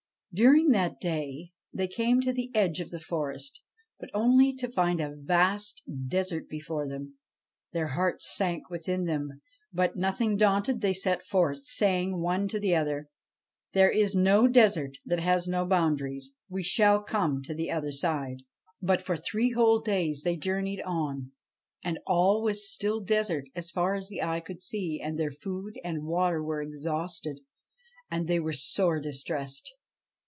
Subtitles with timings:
[0.33, 3.61] During that day they came to the edge of the forest,
[3.99, 7.15] but only to find a vast desert before them.
[7.73, 9.41] Their hearts sank within them,
[9.73, 13.09] but, nothing daunted, they set forth, saying one to the other,'
[13.73, 16.31] There is no desert that has no boundaries.
[16.47, 18.43] We shall come to the other side.'
[18.81, 21.33] But for three whole days they journeyed on,
[21.83, 25.77] and all was still desert as far as the eye could see; and their food
[25.83, 27.41] and water were exhausted,
[28.09, 29.69] and they were sore distressed.